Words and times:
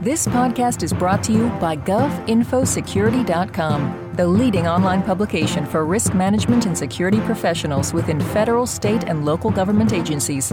This 0.00 0.28
podcast 0.28 0.84
is 0.84 0.92
brought 0.92 1.24
to 1.24 1.32
you 1.32 1.48
by 1.60 1.74
GovInfoSecurity.com, 1.74 4.12
the 4.14 4.28
leading 4.28 4.68
online 4.68 5.02
publication 5.02 5.66
for 5.66 5.84
risk 5.84 6.14
management 6.14 6.66
and 6.66 6.78
security 6.78 7.18
professionals 7.22 7.92
within 7.92 8.20
federal, 8.20 8.64
state, 8.64 9.02
and 9.08 9.24
local 9.24 9.50
government 9.50 9.92
agencies. 9.92 10.52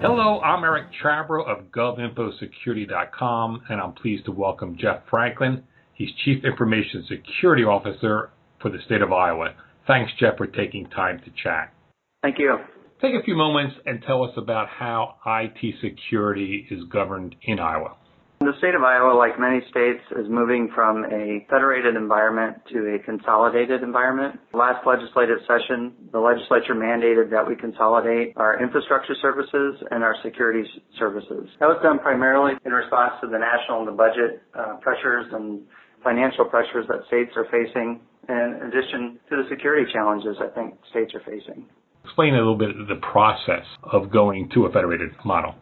Hello, 0.00 0.40
I'm 0.42 0.62
Eric 0.62 0.92
Chabrow 1.02 1.44
of 1.44 1.72
GovInfoSecurity.com, 1.72 3.62
and 3.68 3.80
I'm 3.80 3.94
pleased 3.94 4.26
to 4.26 4.30
welcome 4.30 4.78
Jeff 4.80 5.00
Franklin. 5.10 5.64
He's 5.94 6.10
Chief 6.24 6.44
Information 6.44 7.04
Security 7.08 7.64
Officer 7.64 8.30
for 8.62 8.70
the 8.70 8.78
state 8.86 9.02
of 9.02 9.12
Iowa. 9.12 9.56
Thanks, 9.88 10.12
Jeff, 10.20 10.36
for 10.36 10.46
taking 10.46 10.88
time 10.90 11.18
to 11.24 11.32
chat. 11.42 11.74
Thank 12.22 12.38
you. 12.38 12.58
Take 13.02 13.14
a 13.20 13.24
few 13.24 13.34
moments 13.34 13.74
and 13.86 14.04
tell 14.06 14.22
us 14.22 14.30
about 14.36 14.68
how 14.68 15.16
IT 15.26 15.74
security 15.82 16.68
is 16.70 16.84
governed 16.92 17.34
in 17.42 17.58
Iowa. 17.58 17.96
The 18.40 18.52
state 18.58 18.74
of 18.74 18.82
Iowa, 18.84 19.16
like 19.16 19.40
many 19.40 19.60
states, 19.70 20.04
is 20.12 20.28
moving 20.28 20.70
from 20.74 21.04
a 21.06 21.46
federated 21.48 21.96
environment 21.96 22.60
to 22.70 22.94
a 22.94 22.98
consolidated 23.02 23.82
environment. 23.82 24.38
Last 24.52 24.86
legislative 24.86 25.38
session, 25.48 25.94
the 26.12 26.20
legislature 26.20 26.74
mandated 26.74 27.30
that 27.30 27.48
we 27.48 27.56
consolidate 27.56 28.36
our 28.36 28.62
infrastructure 28.62 29.16
services 29.22 29.82
and 29.90 30.04
our 30.04 30.14
security 30.22 30.68
services. 30.98 31.48
That 31.60 31.66
was 31.66 31.80
done 31.82 31.98
primarily 31.98 32.54
in 32.64 32.72
response 32.72 33.14
to 33.22 33.26
the 33.26 33.38
national 33.38 33.80
and 33.80 33.88
the 33.88 33.96
budget 33.96 34.42
uh, 34.52 34.76
pressures 34.84 35.26
and 35.32 35.62
financial 36.04 36.44
pressures 36.44 36.84
that 36.88 37.08
states 37.08 37.32
are 37.36 37.46
facing, 37.50 38.00
in 38.28 38.60
addition 38.68 39.18
to 39.30 39.42
the 39.42 39.48
security 39.48 39.90
challenges 39.92 40.36
I 40.38 40.52
think 40.54 40.76
states 40.90 41.12
are 41.14 41.24
facing. 41.24 41.66
Explain 42.04 42.34
a 42.34 42.38
little 42.38 42.56
bit 42.56 42.70
the 42.86 43.00
process 43.00 43.64
of 43.82 44.12
going 44.12 44.50
to 44.54 44.66
a 44.66 44.72
federated 44.72 45.10
model. 45.24 45.54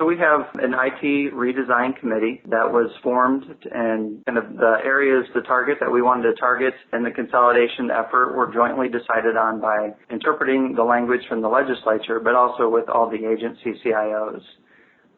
So 0.00 0.06
we 0.06 0.16
have 0.18 0.48
an 0.54 0.74
IT 0.74 1.32
redesign 1.32 1.98
committee 2.00 2.42
that 2.50 2.66
was 2.66 2.90
formed 3.04 3.44
and 3.70 4.24
kind 4.26 4.38
of 4.38 4.56
the 4.56 4.78
areas 4.84 5.26
to 5.34 5.42
target 5.42 5.78
that 5.80 5.90
we 5.92 6.02
wanted 6.02 6.24
to 6.24 6.34
target 6.40 6.74
in 6.92 7.04
the 7.04 7.10
consolidation 7.10 7.90
effort 7.90 8.34
were 8.34 8.52
jointly 8.52 8.88
decided 8.88 9.36
on 9.36 9.60
by 9.60 9.94
interpreting 10.10 10.74
the 10.74 10.82
language 10.82 11.20
from 11.28 11.40
the 11.40 11.48
legislature, 11.48 12.18
but 12.18 12.34
also 12.34 12.68
with 12.68 12.88
all 12.88 13.08
the 13.08 13.24
agency 13.30 13.78
CIOs. 13.84 14.42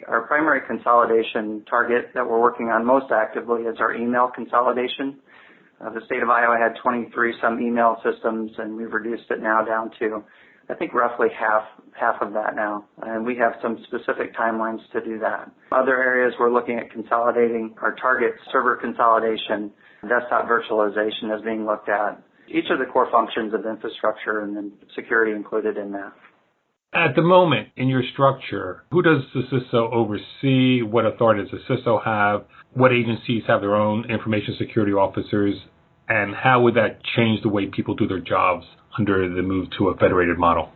Our 0.07 0.27
primary 0.27 0.61
consolidation 0.67 1.65
target 1.65 2.11
that 2.13 2.29
we're 2.29 2.41
working 2.41 2.69
on 2.69 2.85
most 2.85 3.11
actively 3.11 3.63
is 3.63 3.77
our 3.81 3.95
email 3.95 4.29
consolidation. 4.35 5.19
Uh, 5.81 5.91
the 5.91 6.01
state 6.05 6.23
of 6.23 6.29
Iowa 6.29 6.59
had 6.61 6.75
23 6.83 7.35
some 7.41 7.61
email 7.61 7.97
systems 8.05 8.51
and 8.59 8.77
we've 8.77 8.93
reduced 8.93 9.31
it 9.31 9.41
now 9.41 9.65
down 9.65 9.91
to 10.01 10.25
I 10.69 10.75
think 10.75 10.95
roughly 10.95 11.29
half 11.39 11.65
half 11.99 12.21
of 12.21 12.33
that 12.33 12.57
now, 12.57 12.85
and 13.03 13.25
we 13.25 13.37
have 13.37 13.53
some 13.63 13.79
specific 13.87 14.35
timelines 14.35 14.81
to 14.93 15.01
do 15.05 15.19
that. 15.21 15.51
Other 15.71 16.03
areas 16.03 16.35
we're 16.39 16.53
looking 16.53 16.79
at 16.79 16.91
consolidating 16.91 17.75
our 17.81 17.95
target 17.95 18.33
server 18.51 18.77
consolidation, 18.77 19.71
desktop 20.09 20.49
virtualization 20.49 21.35
is 21.37 21.43
being 21.45 21.67
looked 21.67 21.89
at. 21.89 22.21
Each 22.49 22.67
of 22.71 22.79
the 22.79 22.87
core 22.93 23.09
functions 23.11 23.55
of 23.55 23.65
infrastructure 23.67 24.41
and 24.41 24.57
then 24.57 24.73
security 24.95 25.33
included 25.33 25.77
in 25.77 25.93
that. 25.93 26.13
At 26.95 27.17
the 27.17 27.23
moment, 27.23 27.71
in 27.77 27.89
your 27.89 28.03
structure, 28.13 28.85
who 28.93 29.03
does 29.03 29.23
the 29.35 29.43
CISO 29.51 29.93
oversee? 29.93 30.83
What 30.83 31.07
authority 31.07 31.43
does 31.43 31.51
the 31.51 31.75
CISO 31.75 32.05
have? 32.05 32.45
What 32.73 32.93
agencies 32.93 33.43
have 33.49 33.63
their 33.63 33.75
own 33.75 34.09
information 34.11 34.55
security 34.59 34.93
officers? 34.93 35.57
And 36.09 36.35
how 36.35 36.63
would 36.63 36.75
that 36.75 37.03
change 37.17 37.43
the 37.43 37.49
way 37.49 37.67
people 37.67 37.95
do 37.95 38.07
their 38.07 38.21
jobs 38.21 38.67
under 38.99 39.29
the 39.29 39.43
move 39.43 39.69
to 39.79 39.89
a 39.89 39.97
federated 39.97 40.39
model? 40.39 40.71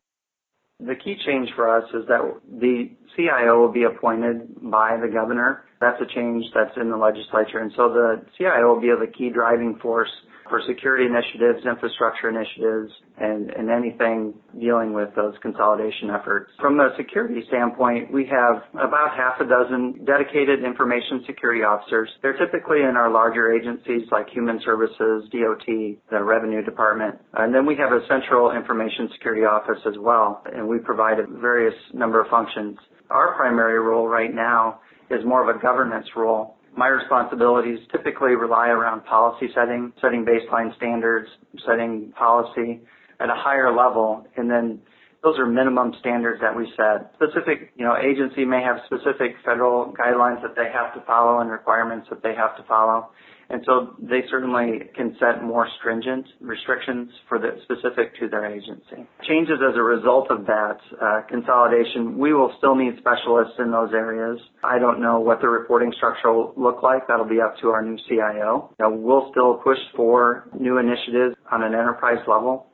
The 0.80 0.94
key 0.94 1.16
change 1.26 1.50
for 1.56 1.68
us 1.68 1.84
is 1.92 2.06
that 2.06 2.20
the 2.48 2.90
CIO 3.16 3.60
will 3.60 3.72
be 3.72 3.82
appointed 3.82 4.70
by 4.70 4.96
the 4.96 5.08
governor. 5.08 5.64
That's 5.80 6.00
a 6.00 6.06
change 6.14 6.44
that's 6.54 6.76
in 6.76 6.90
the 6.90 6.96
legislature. 6.96 7.58
And 7.58 7.72
so 7.76 7.92
the 7.92 8.24
CIO 8.36 8.74
will 8.74 8.80
be 8.80 8.88
the 8.88 9.10
key 9.12 9.30
driving 9.30 9.78
force 9.82 10.10
for 10.48 10.60
security 10.66 11.04
initiatives, 11.04 11.64
infrastructure 11.64 12.28
initiatives, 12.28 12.92
and, 13.18 13.50
and 13.50 13.70
anything 13.70 14.34
dealing 14.58 14.92
with 14.92 15.08
those 15.16 15.34
consolidation 15.42 16.10
efforts. 16.10 16.50
From 16.60 16.78
a 16.80 16.90
security 16.96 17.42
standpoint, 17.48 18.12
we 18.12 18.26
have 18.26 18.62
about 18.74 19.16
half 19.16 19.40
a 19.40 19.46
dozen 19.48 20.04
dedicated 20.04 20.64
information 20.64 21.24
security 21.26 21.62
officers. 21.62 22.08
They're 22.22 22.38
typically 22.38 22.80
in 22.80 22.96
our 22.96 23.10
larger 23.10 23.52
agencies 23.52 24.08
like 24.10 24.28
Human 24.30 24.60
Services, 24.64 25.28
DOT, 25.30 25.66
the 26.10 26.22
Revenue 26.22 26.64
Department. 26.64 27.16
And 27.34 27.54
then 27.54 27.66
we 27.66 27.76
have 27.76 27.92
a 27.92 28.06
central 28.08 28.52
information 28.52 29.08
security 29.12 29.42
office 29.42 29.80
as 29.86 29.94
well, 29.98 30.42
and 30.52 30.68
we 30.68 30.78
provide 30.78 31.18
a 31.18 31.26
various 31.26 31.74
number 31.92 32.20
of 32.20 32.28
functions. 32.28 32.76
Our 33.10 33.34
primary 33.36 33.80
role 33.80 34.06
right 34.06 34.34
now 34.34 34.80
is 35.10 35.24
more 35.24 35.48
of 35.48 35.54
a 35.54 35.58
governance 35.60 36.06
role 36.16 36.57
my 36.78 36.86
responsibilities 36.86 37.80
typically 37.90 38.36
rely 38.36 38.68
around 38.68 39.04
policy 39.04 39.48
setting, 39.52 39.92
setting 40.00 40.24
baseline 40.24 40.74
standards, 40.76 41.28
setting 41.66 42.12
policy 42.16 42.80
at 43.18 43.28
a 43.28 43.34
higher 43.34 43.74
level, 43.74 44.24
and 44.36 44.48
then 44.48 44.80
those 45.22 45.38
are 45.38 45.46
minimum 45.46 45.94
standards 46.00 46.40
that 46.40 46.56
we 46.56 46.72
set. 46.76 47.12
Specific, 47.14 47.72
you 47.76 47.84
know, 47.84 47.96
agency 47.96 48.44
may 48.44 48.62
have 48.62 48.78
specific 48.86 49.36
federal 49.44 49.94
guidelines 49.94 50.42
that 50.42 50.54
they 50.54 50.70
have 50.72 50.94
to 50.94 51.00
follow 51.06 51.40
and 51.40 51.50
requirements 51.50 52.06
that 52.10 52.22
they 52.22 52.34
have 52.34 52.56
to 52.56 52.62
follow. 52.64 53.08
And 53.50 53.62
so 53.64 53.94
they 53.98 54.20
certainly 54.30 54.80
can 54.94 55.16
set 55.18 55.42
more 55.42 55.66
stringent 55.78 56.26
restrictions 56.40 57.08
for 57.28 57.38
the 57.38 57.58
specific 57.62 58.14
to 58.20 58.28
their 58.28 58.44
agency. 58.44 59.08
Changes 59.26 59.56
as 59.66 59.74
a 59.74 59.82
result 59.82 60.30
of 60.30 60.44
that 60.46 60.76
uh, 61.00 61.22
consolidation, 61.28 62.18
we 62.18 62.34
will 62.34 62.54
still 62.58 62.74
need 62.74 62.98
specialists 62.98 63.54
in 63.58 63.70
those 63.70 63.90
areas. 63.94 64.38
I 64.62 64.78
don't 64.78 65.00
know 65.00 65.20
what 65.20 65.40
the 65.40 65.48
reporting 65.48 65.92
structure 65.96 66.32
will 66.32 66.52
look 66.56 66.82
like. 66.82 67.06
That'll 67.08 67.28
be 67.28 67.40
up 67.40 67.56
to 67.62 67.68
our 67.68 67.82
new 67.82 67.96
CIO. 68.08 68.74
Now, 68.78 68.90
we'll 68.90 69.30
still 69.30 69.54
push 69.64 69.78
for 69.96 70.50
new 70.58 70.76
initiatives 70.76 71.34
on 71.50 71.62
an 71.62 71.72
enterprise 71.72 72.22
level. 72.28 72.66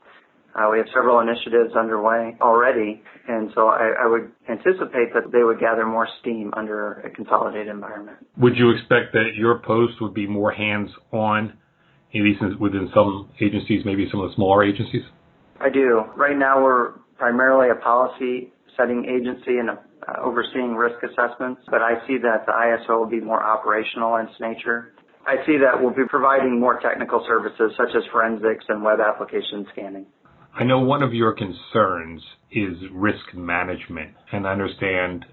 Uh, 0.54 0.68
we 0.70 0.78
have 0.78 0.86
several 0.94 1.18
initiatives 1.18 1.74
underway 1.74 2.36
already, 2.40 3.02
and 3.26 3.50
so 3.56 3.66
I, 3.66 3.90
I, 4.04 4.06
would 4.06 4.30
anticipate 4.48 5.12
that 5.12 5.32
they 5.32 5.42
would 5.42 5.58
gather 5.58 5.84
more 5.84 6.06
steam 6.20 6.52
under 6.56 7.00
a 7.00 7.10
consolidated 7.10 7.66
environment. 7.66 8.18
Would 8.38 8.56
you 8.56 8.70
expect 8.70 9.12
that 9.14 9.34
your 9.34 9.58
post 9.58 9.94
would 10.00 10.14
be 10.14 10.28
more 10.28 10.52
hands-on, 10.52 11.58
at 12.14 12.20
least 12.20 12.40
within 12.60 12.88
some 12.94 13.30
agencies, 13.40 13.82
maybe 13.84 14.06
some 14.12 14.20
of 14.20 14.30
the 14.30 14.34
smaller 14.36 14.62
agencies? 14.62 15.02
I 15.60 15.70
do. 15.70 16.04
Right 16.16 16.36
now, 16.36 16.62
we're 16.62 16.92
primarily 17.18 17.70
a 17.70 17.82
policy 17.82 18.52
setting 18.76 19.06
agency 19.06 19.58
and 19.58 19.70
uh, 19.70 19.74
overseeing 20.22 20.76
risk 20.76 21.02
assessments, 21.02 21.62
but 21.66 21.82
I 21.82 22.06
see 22.06 22.18
that 22.22 22.46
the 22.46 22.52
ISO 22.52 23.00
will 23.00 23.10
be 23.10 23.20
more 23.20 23.42
operational 23.42 24.16
in 24.16 24.26
its 24.26 24.38
nature. 24.40 24.94
I 25.26 25.36
see 25.46 25.56
that 25.58 25.82
we'll 25.82 25.94
be 25.94 26.06
providing 26.08 26.60
more 26.60 26.78
technical 26.78 27.24
services 27.26 27.72
such 27.76 27.90
as 27.96 28.02
forensics 28.12 28.64
and 28.68 28.84
web 28.84 29.00
application 29.00 29.66
scanning. 29.72 30.06
I 30.56 30.62
know 30.62 30.78
one 30.78 31.02
of 31.02 31.12
your 31.12 31.32
concerns 31.32 32.22
is 32.52 32.74
risk 32.92 33.34
management, 33.34 34.14
and 34.30 34.46
I 34.46 34.52
understand 34.52 35.24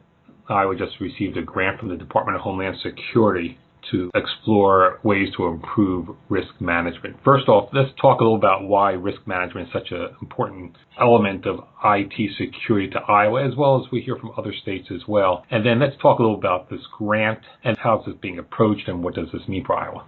Iowa 0.50 0.76
just 0.76 1.00
received 1.00 1.38
a 1.38 1.44
grant 1.44 1.80
from 1.80 1.90
the 1.90 1.96
Department 1.96 2.38
of 2.38 2.42
Homeland 2.42 2.78
Security 2.82 3.60
to 3.92 4.10
explore 4.16 5.00
ways 5.04 5.30
to 5.38 5.46
improve 5.46 6.08
risk 6.30 6.60
management. 6.60 7.18
First 7.24 7.48
off, 7.48 7.70
let's 7.72 7.92
talk 8.02 8.20
a 8.20 8.24
little 8.24 8.36
about 8.36 8.64
why 8.64 8.94
risk 8.94 9.22
management 9.28 9.68
is 9.68 9.74
such 9.74 9.92
an 9.92 10.10
important 10.24 10.76
element 11.00 11.46
of 11.46 11.60
IT 11.86 12.14
security 12.40 12.90
to 12.90 13.00
Iowa, 13.02 13.48
as 13.48 13.56
well 13.56 13.80
as 13.80 13.92
we 13.92 14.02
hear 14.02 14.16
from 14.16 14.32
other 14.40 14.54
states 14.60 14.88
as 14.92 15.08
well. 15.08 15.46
And 15.52 15.64
then 15.64 15.80
let's 15.80 15.96
talk 16.02 16.18
a 16.18 16.24
little 16.24 16.38
about 16.38 16.72
this 16.72 16.82
grant 16.98 17.42
and 17.64 17.78
how 17.78 18.00
is 18.00 18.08
this 18.08 18.16
being 18.20 18.40
approached 18.40 18.88
and 18.88 19.04
what 19.04 19.14
does 19.14 19.28
this 19.32 19.48
mean 19.48 19.66
for 19.66 19.78
Iowa. 19.78 20.04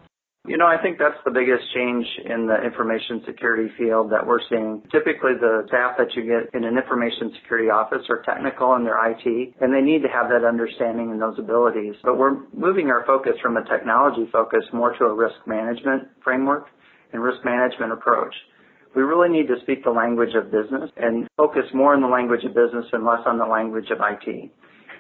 You 0.46 0.58
know, 0.58 0.68
I 0.68 0.76
think 0.76 1.00
that's 1.00 1.16
the 1.24 1.31
biggest 1.31 1.64
change 1.74 2.04
in 2.26 2.48
the 2.48 2.59
information 2.59 3.24
security 3.26 3.72
field 3.78 4.12
that 4.12 4.28
we're 4.28 4.44
seeing. 4.50 4.84
Typically, 4.92 5.40
the 5.40 5.64
staff 5.72 5.96
that 5.98 6.12
you 6.20 6.28
get 6.28 6.52
in 6.54 6.68
an 6.68 6.76
information 6.76 7.31
security 7.40 7.70
office 7.70 8.04
are 8.09 8.22
technical 8.24 8.76
in 8.76 8.84
their 8.84 9.00
IT, 9.08 9.24
and 9.24 9.74
they 9.74 9.80
need 9.80 10.04
to 10.04 10.09
have 10.09 10.28
that 10.28 10.44
understanding 10.44 11.12
and 11.12 11.22
those 11.22 11.40
abilities. 11.40 11.95
But 12.04 12.18
we're 12.18 12.44
moving 12.51 12.92
our 12.92 13.06
focus 13.06 13.40
from 13.42 13.56
a 13.56 13.63
technology 13.63 14.28
focus 14.34 14.68
more 14.74 14.92
to 15.00 15.06
a 15.06 15.16
risk 15.16 15.40
management 15.48 16.10
framework 16.22 16.68
and 17.13 17.24
risk 17.24 17.39
management 17.46 17.94
approach. 17.94 18.36
We 18.98 19.04
really 19.04 19.30
need 19.30 19.48
to 19.48 19.56
speak 19.62 19.86
the 19.86 19.96
language 19.96 20.36
of 20.36 20.51
business 20.51 20.92
and 20.98 21.25
focus 21.38 21.63
more 21.74 21.96
on 21.96 22.01
the 22.01 22.12
language 22.12 22.44
of 22.44 22.54
business 22.54 22.86
and 22.92 23.06
less 23.06 23.24
on 23.25 23.38
the 23.38 23.48
language 23.48 23.88
of 23.92 24.00
IT 24.04 24.51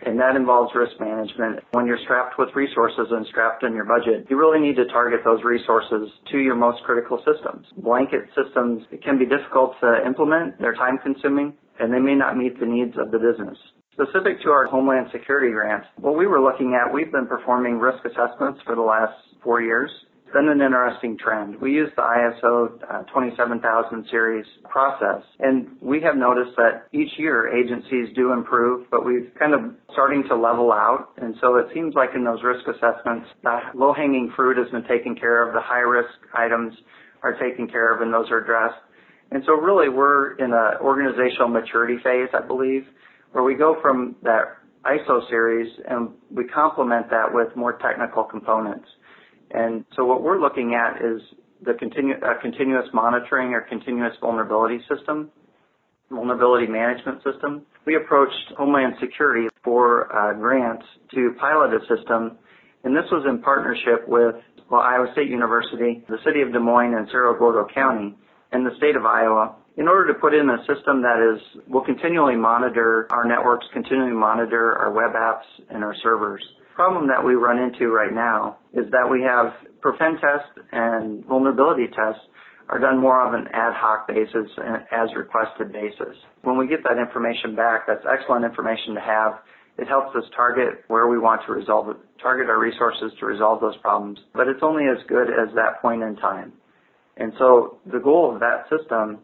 and 0.05 0.19
that 0.19 0.35
involves 0.35 0.73
risk 0.75 0.99
management. 0.99 1.63
When 1.71 1.85
you're 1.85 2.01
strapped 2.03 2.37
with 2.37 2.49
resources 2.55 3.07
and 3.11 3.25
strapped 3.27 3.63
in 3.63 3.73
your 3.73 3.85
budget, 3.85 4.27
you 4.29 4.37
really 4.37 4.59
need 4.59 4.75
to 4.77 4.85
target 4.85 5.21
those 5.23 5.43
resources 5.43 6.09
to 6.31 6.37
your 6.37 6.55
most 6.55 6.83
critical 6.83 7.17
systems. 7.25 7.67
Blanket 7.77 8.29
systems 8.35 8.83
can 9.03 9.17
be 9.17 9.25
difficult 9.25 9.75
to 9.81 10.05
implement, 10.05 10.59
they're 10.59 10.75
time 10.75 10.97
consuming, 10.97 11.53
and 11.79 11.93
they 11.93 11.99
may 11.99 12.15
not 12.15 12.37
meet 12.37 12.59
the 12.59 12.65
needs 12.65 12.97
of 12.97 13.11
the 13.11 13.19
business. 13.19 13.57
Specific 13.93 14.41
to 14.41 14.49
our 14.49 14.65
Homeland 14.65 15.07
Security 15.11 15.51
grants, 15.51 15.87
what 15.97 16.17
we 16.17 16.25
were 16.25 16.41
looking 16.41 16.73
at, 16.73 16.91
we've 16.91 17.11
been 17.11 17.27
performing 17.27 17.77
risk 17.77 18.03
assessments 18.05 18.59
for 18.65 18.75
the 18.75 18.81
last 18.81 19.13
four 19.43 19.61
years 19.61 19.91
been 20.33 20.49
an 20.49 20.61
interesting 20.61 21.17
trend. 21.17 21.61
We 21.61 21.71
use 21.73 21.89
the 21.95 22.01
ISO 22.01 22.81
uh, 22.89 23.03
27000 23.13 24.05
series 24.09 24.45
process, 24.69 25.23
and 25.39 25.67
we 25.81 26.01
have 26.01 26.15
noticed 26.15 26.57
that 26.57 26.87
each 26.91 27.11
year 27.17 27.55
agencies 27.55 28.13
do 28.15 28.33
improve, 28.33 28.87
but 28.91 29.05
we've 29.05 29.31
kind 29.39 29.53
of 29.53 29.75
starting 29.91 30.23
to 30.29 30.35
level 30.35 30.71
out. 30.71 31.09
And 31.17 31.35
so 31.39 31.57
it 31.57 31.67
seems 31.73 31.95
like 31.95 32.09
in 32.15 32.23
those 32.23 32.43
risk 32.43 32.67
assessments, 32.67 33.27
the 33.43 33.59
low-hanging 33.75 34.33
fruit 34.35 34.57
has 34.57 34.69
been 34.71 34.87
taken 34.87 35.15
care 35.15 35.47
of, 35.47 35.53
the 35.53 35.61
high-risk 35.61 36.13
items 36.33 36.73
are 37.21 37.39
taken 37.39 37.67
care 37.67 37.93
of, 37.93 38.01
and 38.01 38.13
those 38.13 38.29
are 38.31 38.39
addressed. 38.39 38.81
And 39.31 39.43
so 39.45 39.53
really 39.53 39.89
we're 39.89 40.35
in 40.35 40.51
an 40.53 40.77
organizational 40.81 41.47
maturity 41.47 41.97
phase, 42.03 42.29
I 42.33 42.45
believe, 42.45 42.85
where 43.31 43.43
we 43.43 43.55
go 43.55 43.77
from 43.81 44.15
that 44.23 44.57
ISO 44.85 45.27
series 45.29 45.71
and 45.87 46.09
we 46.29 46.45
complement 46.45 47.09
that 47.09 47.33
with 47.33 47.55
more 47.55 47.77
technical 47.79 48.23
components. 48.23 48.85
And 49.53 49.85
so 49.95 50.03
what 50.03 50.23
we're 50.23 50.41
looking 50.41 50.73
at 50.73 50.97
is 50.97 51.21
the 51.61 51.73
continu- 51.73 52.21
uh, 52.21 52.41
continuous 52.41 52.87
monitoring 52.93 53.53
or 53.53 53.61
continuous 53.61 54.13
vulnerability 54.19 54.79
system, 54.89 55.29
vulnerability 56.09 56.67
management 56.67 57.23
system. 57.23 57.61
We 57.85 57.95
approached 57.95 58.53
Homeland 58.57 58.95
Security 58.99 59.47
for 59.63 60.03
a 60.03 60.35
grant 60.35 60.81
to 61.13 61.35
pilot 61.39 61.73
a 61.73 61.79
system, 61.81 62.37
and 62.83 62.95
this 62.95 63.05
was 63.11 63.25
in 63.29 63.41
partnership 63.41 64.07
with 64.07 64.35
well, 64.69 64.81
Iowa 64.81 65.07
State 65.13 65.29
University, 65.29 66.03
the 66.09 66.17
City 66.25 66.41
of 66.41 66.51
Des 66.51 66.59
Moines, 66.59 66.95
and 66.95 67.07
Cerro 67.11 67.37
Gordo 67.37 67.67
County, 67.73 68.15
and 68.51 68.65
the 68.65 68.75
state 68.77 68.95
of 68.95 69.05
Iowa 69.05 69.55
in 69.77 69.87
order 69.87 70.13
to 70.13 70.19
put 70.19 70.33
in 70.33 70.49
a 70.49 70.57
system 70.65 71.01
that 71.01 71.19
is 71.19 71.41
will 71.67 71.83
continually 71.83 72.35
monitor 72.35 73.07
our 73.11 73.25
networks, 73.25 73.65
continually 73.73 74.13
monitor 74.13 74.75
our 74.77 74.91
web 74.91 75.13
apps 75.13 75.45
and 75.69 75.83
our 75.83 75.95
servers 76.01 76.43
problem 76.75 77.07
that 77.07 77.23
we 77.23 77.35
run 77.35 77.59
into 77.59 77.87
right 77.87 78.13
now 78.13 78.57
is 78.73 78.89
that 78.91 79.07
we 79.09 79.21
have 79.21 79.53
prevent 79.81 80.19
tests 80.19 80.49
and 80.71 81.25
vulnerability 81.25 81.87
tests 81.87 82.21
are 82.69 82.79
done 82.79 82.97
more 82.97 83.25
of 83.25 83.33
an 83.33 83.47
ad 83.53 83.73
hoc 83.75 84.07
basis 84.07 84.49
and 84.57 84.83
as 84.91 85.09
requested 85.15 85.71
basis. 85.71 86.15
When 86.43 86.57
we 86.57 86.67
get 86.67 86.83
that 86.83 86.97
information 86.97 87.55
back, 87.55 87.85
that's 87.87 88.05
excellent 88.07 88.45
information 88.45 88.95
to 88.95 89.01
have. 89.01 89.39
It 89.77 89.87
helps 89.87 90.15
us 90.15 90.23
target 90.35 90.85
where 90.87 91.07
we 91.07 91.17
want 91.17 91.41
to 91.47 91.53
resolve 91.53 91.89
it, 91.89 91.97
target 92.21 92.49
our 92.49 92.59
resources 92.59 93.11
to 93.19 93.25
resolve 93.25 93.59
those 93.59 93.77
problems. 93.77 94.19
But 94.33 94.47
it's 94.47 94.61
only 94.61 94.83
as 94.85 95.03
good 95.07 95.27
as 95.29 95.53
that 95.55 95.81
point 95.81 96.03
in 96.03 96.15
time. 96.15 96.53
And 97.17 97.33
so 97.37 97.79
the 97.91 97.99
goal 97.99 98.33
of 98.33 98.39
that 98.39 98.65
system 98.69 99.19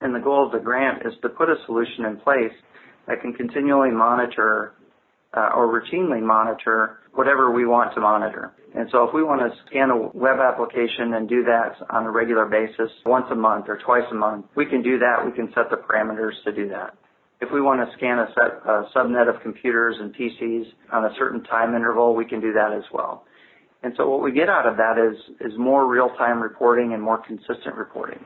and 0.00 0.14
the 0.14 0.20
goal 0.20 0.46
of 0.46 0.52
the 0.52 0.58
grant 0.58 1.02
is 1.04 1.12
to 1.22 1.28
put 1.28 1.48
a 1.48 1.56
solution 1.66 2.04
in 2.04 2.16
place 2.18 2.52
that 3.06 3.20
can 3.20 3.32
continually 3.32 3.90
monitor 3.90 4.74
uh, 5.36 5.50
or 5.54 5.68
routinely 5.68 6.22
monitor 6.22 6.98
whatever 7.14 7.52
we 7.52 7.66
want 7.66 7.94
to 7.94 8.00
monitor. 8.00 8.54
And 8.74 8.88
so 8.90 9.04
if 9.04 9.14
we 9.14 9.22
want 9.22 9.40
to 9.40 9.58
scan 9.66 9.90
a 9.90 9.96
web 10.16 10.38
application 10.40 11.14
and 11.14 11.28
do 11.28 11.44
that 11.44 11.76
on 11.90 12.04
a 12.04 12.10
regular 12.10 12.46
basis 12.46 12.90
once 13.04 13.26
a 13.30 13.34
month 13.34 13.66
or 13.68 13.78
twice 13.84 14.08
a 14.10 14.14
month, 14.14 14.46
we 14.56 14.64
can 14.64 14.82
do 14.82 14.98
that. 14.98 15.24
We 15.24 15.32
can 15.32 15.52
set 15.54 15.68
the 15.70 15.76
parameters 15.76 16.32
to 16.44 16.52
do 16.52 16.68
that. 16.70 16.96
If 17.40 17.50
we 17.52 17.60
want 17.60 17.80
to 17.80 17.96
scan 17.96 18.18
a, 18.18 18.28
set, 18.34 18.62
a 18.64 18.88
subnet 18.94 19.28
of 19.28 19.42
computers 19.42 19.96
and 19.98 20.14
PCs 20.14 20.64
on 20.92 21.04
a 21.04 21.10
certain 21.18 21.42
time 21.44 21.74
interval, 21.74 22.14
we 22.14 22.24
can 22.24 22.40
do 22.40 22.52
that 22.52 22.72
as 22.72 22.84
well. 22.92 23.24
And 23.82 23.92
so 23.96 24.08
what 24.08 24.22
we 24.22 24.32
get 24.32 24.48
out 24.48 24.66
of 24.66 24.76
that 24.76 24.96
is, 24.96 25.18
is 25.40 25.58
more 25.58 25.90
real-time 25.90 26.40
reporting 26.40 26.92
and 26.94 27.02
more 27.02 27.18
consistent 27.18 27.74
reporting. 27.74 28.24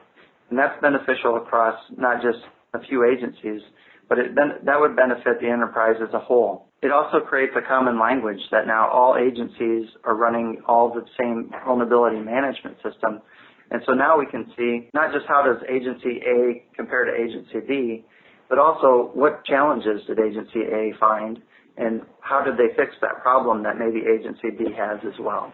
And 0.51 0.59
that's 0.59 0.79
beneficial 0.81 1.37
across 1.37 1.79
not 1.97 2.23
just 2.23 2.39
a 2.75 2.81
few 2.87 3.05
agencies, 3.05 3.63
but 4.09 4.19
it, 4.19 4.35
that 4.37 4.81
would 4.81 4.95
benefit 4.95 5.41
the 5.41 5.49
enterprise 5.49 5.97
as 6.01 6.13
a 6.15 6.21
whole. 6.21 6.66
It 6.83 6.93
also 6.93 7.21
creates 7.21 7.53
a 7.57 7.67
common 7.67 7.99
language 7.99 8.41
that 8.51 8.67
now 8.67 8.89
all 8.91 9.17
agencies 9.17 9.89
are 10.05 10.15
running 10.15 10.63
all 10.69 10.93
the 10.93 11.05
same 11.19 11.51
vulnerability 11.65 12.21
management 12.21 12.77
system. 12.77 13.23
And 13.71 13.83
so 13.87 13.93
now 13.93 14.19
we 14.19 14.27
can 14.27 14.53
see 14.57 14.89
not 14.95 15.13
just 15.13 15.27
how 15.27 15.43
does 15.43 15.63
agency 15.69 16.21
A 16.27 16.63
compare 16.77 17.05
to 17.05 17.13
agency 17.13 17.61
B, 17.67 18.05
but 18.49 18.59
also 18.59 19.11
what 19.15 19.45
challenges 19.45 20.03
did 20.07 20.21
agency 20.21 20.61
A 20.61 20.93
find 21.01 21.41
and 21.77 22.03
how 22.21 22.45
did 22.45 22.55
they 22.57 22.75
fix 22.77 22.95
that 23.01 23.23
problem 23.23 23.63
that 23.65 23.79
maybe 23.79 24.01
agency 24.07 24.51
B 24.57 24.67
has 24.77 25.01
as 25.05 25.19
well 25.19 25.53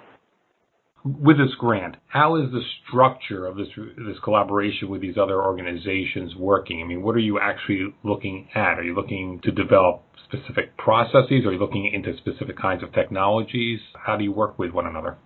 with 1.05 1.39
this 1.39 1.55
grant, 1.59 1.97
how 2.09 2.37
is 2.37 2.51
the 2.53 2.63
structure 2.87 3.47
of 3.47 3.57
this 3.57 3.69
this 3.77 4.17
collaboration 4.23 4.89
with 4.89 5.01
these 5.01 5.17
other 5.17 5.43
organizations 5.43 6.35
working? 6.37 6.83
I 6.83 6.87
mean, 6.87 7.03
what 7.03 7.17
are 7.17 7.21
you 7.21 7.41
actually 7.41 7.95
looking 8.05 8.49
at? 8.55 8.79
Are 8.79 8.85
you 8.85 8.95
looking 8.95 9.41
to 9.45 9.51
develop 9.51 10.05
specific 10.29 10.77
processes? 10.77 11.45
Are 11.45 11.53
you 11.53 11.59
looking 11.59 11.91
into 11.93 12.17
specific 12.19 12.57
kinds 12.57 12.83
of 12.83 12.93
technologies? 12.93 13.81
How 13.95 14.17
do 14.17 14.25
you 14.25 14.33
work 14.33 14.59
with 14.59 14.73
one 14.73 14.87
another? 14.87 15.17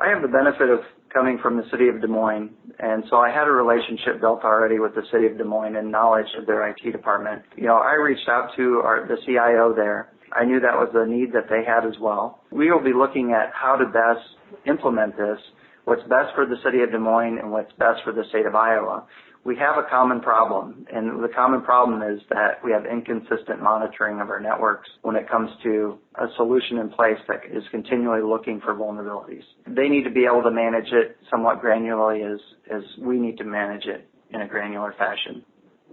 I 0.00 0.08
have 0.08 0.22
the 0.22 0.28
benefit 0.28 0.70
of 0.70 0.80
coming 1.12 1.38
from 1.40 1.56
the 1.56 1.62
city 1.70 1.88
of 1.88 2.00
Des 2.00 2.08
Moines, 2.08 2.50
and 2.80 3.04
so 3.08 3.16
I 3.16 3.30
had 3.30 3.46
a 3.46 3.50
relationship 3.50 4.20
built 4.20 4.42
already 4.42 4.80
with 4.80 4.94
the 4.96 5.02
city 5.12 5.26
of 5.26 5.38
Des 5.38 5.44
Moines 5.44 5.76
and 5.76 5.90
knowledge 5.90 6.26
of 6.38 6.46
their 6.46 6.68
IT 6.68 6.90
department. 6.90 7.42
You 7.56 7.66
know, 7.66 7.76
I 7.76 7.94
reached 7.94 8.28
out 8.28 8.50
to 8.56 8.82
our, 8.84 9.06
the 9.06 9.16
CIO 9.24 9.72
there 9.74 10.10
I 10.32 10.44
knew 10.44 10.60
that 10.60 10.74
was 10.74 10.90
a 10.94 11.06
need 11.06 11.32
that 11.32 11.48
they 11.48 11.64
had 11.64 11.86
as 11.86 11.98
well. 12.00 12.40
We 12.50 12.70
will 12.70 12.82
be 12.82 12.92
looking 12.92 13.32
at 13.32 13.52
how 13.54 13.76
to 13.76 13.86
best 13.86 14.26
implement 14.66 15.16
this, 15.16 15.38
what's 15.84 16.02
best 16.02 16.34
for 16.34 16.46
the 16.46 16.56
city 16.64 16.82
of 16.82 16.90
Des 16.90 16.98
Moines 16.98 17.38
and 17.38 17.50
what's 17.50 17.72
best 17.72 18.02
for 18.04 18.12
the 18.12 18.24
state 18.30 18.46
of 18.46 18.54
Iowa. 18.54 19.06
We 19.44 19.56
have 19.56 19.76
a 19.76 19.86
common 19.90 20.20
problem, 20.22 20.86
and 20.90 21.22
the 21.22 21.28
common 21.28 21.60
problem 21.60 22.00
is 22.00 22.22
that 22.30 22.64
we 22.64 22.72
have 22.72 22.86
inconsistent 22.86 23.60
monitoring 23.60 24.20
of 24.20 24.30
our 24.30 24.40
networks 24.40 24.88
when 25.02 25.16
it 25.16 25.28
comes 25.28 25.50
to 25.64 25.98
a 26.14 26.28
solution 26.36 26.78
in 26.78 26.88
place 26.88 27.18
that 27.28 27.44
is 27.52 27.62
continually 27.70 28.22
looking 28.22 28.62
for 28.64 28.74
vulnerabilities. 28.74 29.44
They 29.66 29.88
need 29.88 30.04
to 30.04 30.10
be 30.10 30.24
able 30.24 30.42
to 30.44 30.50
manage 30.50 30.90
it 30.92 31.18
somewhat 31.30 31.62
granularly 31.62 32.24
as, 32.24 32.40
as 32.74 32.82
we 32.98 33.18
need 33.18 33.36
to 33.36 33.44
manage 33.44 33.84
it 33.84 34.08
in 34.30 34.40
a 34.40 34.48
granular 34.48 34.94
fashion 34.96 35.44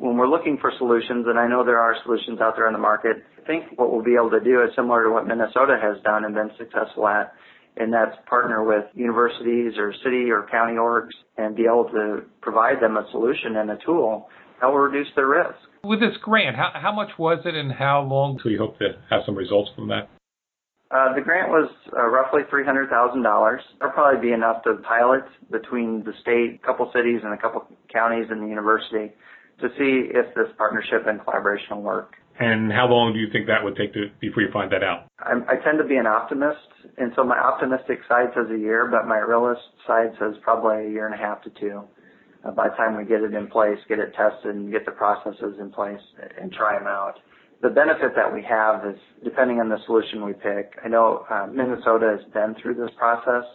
when 0.02 0.18
we're 0.18 0.28
looking 0.28 0.58
for 0.60 0.74
solutions, 0.80 1.28
and 1.30 1.38
I 1.38 1.48
know 1.48 1.64
there 1.64 1.78
are 1.78 1.96
solutions 2.04 2.42
out 2.42 2.56
there 2.56 2.66
in 2.66 2.74
the 2.74 2.80
market, 2.80 3.18
think 3.46 3.78
what 3.78 3.92
we'll 3.92 4.04
be 4.04 4.16
able 4.16 4.32
to 4.32 4.40
do 4.40 4.62
is 4.64 4.70
similar 4.76 5.04
to 5.04 5.12
what 5.12 5.28
Minnesota 5.28 5.78
has 5.82 6.02
done 6.04 6.26
and 6.26 6.34
been 6.34 6.52
successful 6.58 7.08
at, 7.08 7.34
and 7.78 7.94
that's 7.94 8.16
partner 8.28 8.64
with 8.64 8.86
universities 8.94 9.74
or 9.78 9.94
city 10.04 10.30
or 10.30 10.48
county 10.52 10.74
orgs 10.74 11.16
and 11.38 11.56
be 11.56 11.64
able 11.64 11.86
to 11.92 12.24
provide 12.42 12.82
them 12.82 12.98
a 12.98 13.08
solution 13.12 13.56
and 13.58 13.72
a 13.72 13.78
tool 13.86 14.30
that 14.60 14.68
will 14.68 14.80
reduce 14.80 15.08
their 15.16 15.28
risk. 15.28 15.56
With 15.84 16.00
this 16.00 16.18
grant, 16.22 16.56
how, 16.56 16.72
how 16.74 16.92
much 16.92 17.10
was 17.18 17.40
it 17.46 17.56
and 17.56 17.72
how 17.72 18.04
long 18.04 18.40
do 18.44 18.50
you 18.50 18.60
hope 18.60 18.78
to 18.80 18.94
have 19.10 19.22
some 19.26 19.36
results 19.36 19.72
from 19.76 19.88
that? 19.88 20.10
Uh, 20.92 21.16
the 21.16 21.22
grant 21.22 21.50
was 21.50 21.72
uh, 21.98 22.06
roughly 22.06 22.42
$300,000. 22.52 23.60
That'll 23.80 23.94
probably 23.94 24.22
be 24.22 24.34
enough 24.34 24.64
to 24.64 24.76
pilot 24.84 25.24
between 25.50 26.04
the 26.04 26.12
state, 26.22 26.60
a 26.62 26.66
couple 26.66 26.92
cities, 26.94 27.22
and 27.24 27.34
a 27.34 27.38
couple 27.38 27.66
counties 27.92 28.28
and 28.30 28.44
the 28.44 28.48
university 28.48 29.14
to 29.62 29.70
see 29.78 30.12
if 30.12 30.36
this 30.36 30.48
partnership 30.58 31.08
and 31.08 31.24
collaboration 31.24 31.78
will 31.78 31.84
work. 31.84 32.16
And 32.42 32.72
how 32.74 32.88
long 32.90 33.14
do 33.14 33.20
you 33.20 33.30
think 33.32 33.46
that 33.46 33.64
would 33.64 33.76
take 33.76 33.94
to 33.94 34.10
before 34.20 34.42
you 34.42 34.50
find 34.52 34.72
that 34.72 34.82
out? 34.82 35.06
I'm, 35.20 35.46
I 35.48 35.62
tend 35.62 35.78
to 35.78 35.86
be 35.86 35.98
an 35.98 36.08
optimist, 36.08 36.66
and 36.98 37.14
so 37.16 37.24
my 37.24 37.38
optimistic 37.38 38.00
side 38.10 38.34
says 38.34 38.50
a 38.50 38.58
year, 38.58 38.90
but 38.90 39.08
my 39.08 39.20
realist 39.20 39.62
side 39.86 40.10
says 40.18 40.34
probably 40.42 40.88
a 40.88 40.90
year 40.90 41.06
and 41.06 41.14
a 41.14 41.22
half 41.22 41.44
to 41.44 41.52
two. 41.62 41.84
Uh, 42.44 42.50
by 42.50 42.70
the 42.70 42.76
time 42.76 42.98
we 42.98 43.06
get 43.06 43.22
it 43.22 43.36
in 43.36 43.46
place, 43.46 43.78
get 43.88 44.00
it 44.00 44.16
tested, 44.18 44.56
and 44.56 44.72
get 44.72 44.86
the 44.86 44.92
processes 44.92 45.62
in 45.62 45.70
place, 45.70 46.02
and 46.42 46.52
try 46.52 46.78
them 46.80 46.88
out. 46.88 47.22
The 47.62 47.70
benefit 47.70 48.16
that 48.16 48.34
we 48.34 48.42
have 48.42 48.88
is, 48.90 48.98
depending 49.24 49.60
on 49.60 49.70
the 49.70 49.78
solution 49.86 50.26
we 50.26 50.34
pick, 50.34 50.74
I 50.84 50.88
know 50.88 51.26
uh, 51.30 51.46
Minnesota 51.46 52.18
has 52.18 52.26
been 52.34 52.56
through 52.60 52.74
this 52.74 52.90
process, 52.98 53.46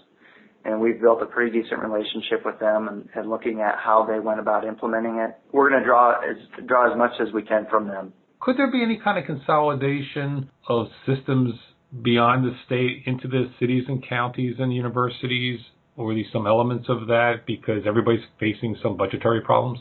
and 0.64 0.80
we've 0.80 1.00
built 1.00 1.22
a 1.22 1.26
pretty 1.26 1.60
decent 1.60 1.82
relationship 1.82 2.46
with 2.46 2.60
them 2.60 2.86
and, 2.86 3.08
and 3.16 3.28
looking 3.28 3.62
at 3.62 3.78
how 3.82 4.06
they 4.06 4.20
went 4.20 4.38
about 4.38 4.64
implementing 4.64 5.18
it. 5.18 5.34
We're 5.50 5.70
going 5.70 5.82
to 5.82 5.86
draw 5.86 6.20
as 6.22 6.36
draw 6.66 6.88
as 6.88 6.96
much 6.96 7.18
as 7.18 7.32
we 7.34 7.42
can 7.42 7.66
from 7.68 7.88
them. 7.88 8.12
Could 8.40 8.58
there 8.58 8.70
be 8.70 8.82
any 8.82 8.98
kind 9.02 9.18
of 9.18 9.24
consolidation 9.24 10.50
of 10.68 10.88
systems 11.06 11.54
beyond 12.02 12.44
the 12.44 12.56
state 12.66 13.02
into 13.06 13.28
the 13.28 13.50
cities 13.58 13.84
and 13.88 14.06
counties 14.06 14.56
and 14.58 14.74
universities, 14.74 15.60
or 15.96 16.12
at 16.12 16.16
least 16.16 16.32
some 16.32 16.46
elements 16.46 16.86
of 16.88 17.06
that, 17.06 17.46
because 17.46 17.82
everybody's 17.86 18.24
facing 18.38 18.76
some 18.82 18.96
budgetary 18.96 19.40
problems? 19.40 19.80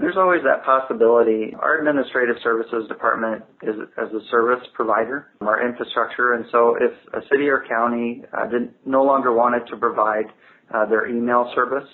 There's 0.00 0.16
always 0.16 0.42
that 0.44 0.64
possibility. 0.64 1.54
Our 1.58 1.78
administrative 1.78 2.36
services 2.42 2.86
department 2.88 3.42
is 3.62 3.74
as 3.96 4.08
a 4.12 4.20
service 4.30 4.64
provider, 4.74 5.28
our 5.40 5.66
infrastructure, 5.66 6.34
and 6.34 6.44
so 6.52 6.76
if 6.76 6.92
a 7.14 7.26
city 7.28 7.48
or 7.48 7.64
county 7.68 8.22
uh, 8.32 8.46
did, 8.46 8.72
no 8.86 9.02
longer 9.02 9.32
wanted 9.32 9.66
to 9.68 9.76
provide 9.76 10.26
uh, 10.72 10.86
their 10.86 11.08
email 11.08 11.50
service, 11.54 11.88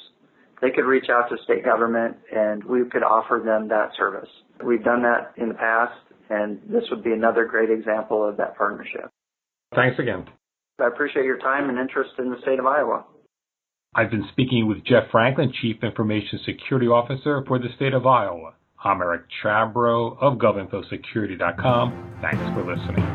they 0.61 0.71
could 0.71 0.85
reach 0.85 1.07
out 1.09 1.29
to 1.31 1.37
state 1.45 1.65
government 1.65 2.17
and 2.35 2.63
we 2.65 2.85
could 2.91 3.03
offer 3.03 3.41
them 3.45 3.69
that 3.69 3.91
service. 3.97 4.29
We've 4.63 4.85
done 4.85 5.03
that 5.03 5.33
in 5.37 5.49
the 5.49 5.55
past, 5.55 5.99
and 6.31 6.61
this 6.69 6.85
would 6.91 7.03
be 7.03 7.13
another 7.13 7.45
great 7.45 7.71
example 7.71 8.25
of 8.29 8.37
that 8.37 8.57
partnership. 8.57 9.11
Thanks 9.75 9.99
again. 9.99 10.27
I 10.81 10.87
appreciate 10.89 11.25
your 11.25 11.39
time 11.39 11.71
and 11.71 11.79
interest 11.79 12.11
in 12.19 12.31
the 12.31 12.37
state 12.43 12.59
of 12.59 12.67
Iowa. 12.67 13.05
I've 13.95 14.11
been 14.11 14.27
speaking 14.33 14.67
with 14.67 14.85
Jeff 14.85 15.05
Franklin, 15.13 15.53
Chief 15.63 15.77
Information 15.83 16.41
Security 16.45 16.89
Officer 16.89 17.45
for 17.47 17.59
the 17.59 17.69
state 17.77 17.95
of 17.95 18.07
Iowa. 18.07 18.55
I'm 18.83 19.01
Eric 19.01 19.23
Chabrow 19.43 20.19
of 20.21 20.39
GovInfoSecurity.com. 20.39 22.19
Thanks 22.21 22.43
for 22.55 22.65
listening. 22.65 23.07